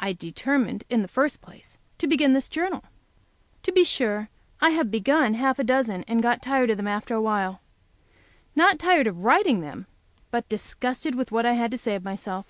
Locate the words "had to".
11.52-11.78